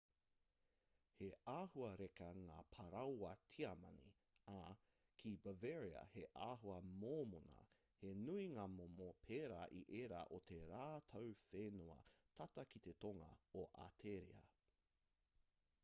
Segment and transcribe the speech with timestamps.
[1.17, 4.13] he āhua reka ngā parāoa tiamani
[4.53, 4.63] ā
[5.21, 7.67] ki bavaria he āhua mōmona
[7.99, 12.01] he nui ngā momo pērā i ērā o tā rātou whenua
[12.41, 13.31] tata ki te tonga
[13.63, 14.45] o ateria